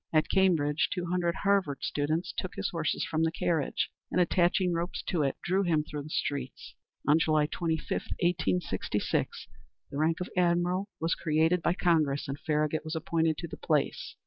[0.11, 5.03] At Cambridge, two hundred Harvard students took his horses from the carriage, and attaching ropes
[5.03, 6.73] to it, drew him through the streets.
[7.07, 7.85] On July 25,
[8.19, 9.47] 1866,
[9.91, 14.15] the rank of admiral was created by Congress, and Farragut was appointed to the place.